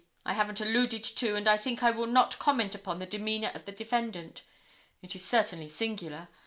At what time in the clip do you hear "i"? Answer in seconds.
0.25-0.33, 1.47-1.57, 1.83-1.91